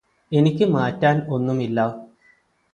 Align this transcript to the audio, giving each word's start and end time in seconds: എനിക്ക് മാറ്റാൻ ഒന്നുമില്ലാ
എനിക്ക് 0.31 0.65
മാറ്റാൻ 0.65 1.17
ഒന്നുമില്ലാ 1.29 1.87